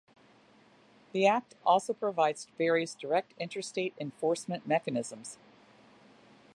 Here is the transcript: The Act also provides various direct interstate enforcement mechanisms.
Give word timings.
The 1.11 1.27
Act 1.27 1.53
also 1.63 1.93
provides 1.93 2.47
various 2.57 2.95
direct 2.95 3.35
interstate 3.37 3.93
enforcement 3.99 4.65
mechanisms. 4.65 5.37